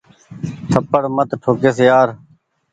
[0.71, 2.07] ٿپڙ مت ٺو ڪيس يآر۔